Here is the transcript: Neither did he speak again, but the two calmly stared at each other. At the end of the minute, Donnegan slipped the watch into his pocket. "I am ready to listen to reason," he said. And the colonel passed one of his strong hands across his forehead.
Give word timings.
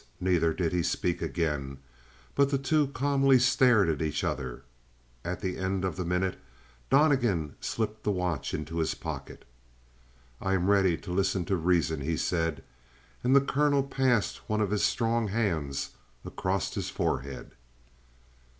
Neither 0.19 0.51
did 0.51 0.71
he 0.73 0.81
speak 0.81 1.21
again, 1.21 1.77
but 2.33 2.49
the 2.49 2.57
two 2.57 2.87
calmly 2.87 3.37
stared 3.37 3.87
at 3.87 4.01
each 4.01 4.23
other. 4.23 4.63
At 5.23 5.41
the 5.41 5.57
end 5.57 5.85
of 5.85 5.95
the 5.95 6.03
minute, 6.03 6.39
Donnegan 6.89 7.53
slipped 7.61 8.01
the 8.03 8.09
watch 8.09 8.51
into 8.51 8.79
his 8.79 8.95
pocket. 8.95 9.45
"I 10.41 10.55
am 10.55 10.71
ready 10.71 10.97
to 10.97 11.11
listen 11.11 11.45
to 11.45 11.55
reason," 11.55 12.01
he 12.01 12.17
said. 12.17 12.63
And 13.23 13.35
the 13.35 13.41
colonel 13.41 13.83
passed 13.83 14.49
one 14.49 14.59
of 14.59 14.71
his 14.71 14.83
strong 14.83 15.27
hands 15.27 15.91
across 16.25 16.73
his 16.73 16.89
forehead. 16.89 17.51